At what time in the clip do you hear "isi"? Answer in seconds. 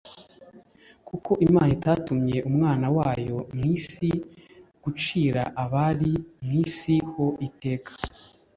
3.75-4.09, 6.63-6.95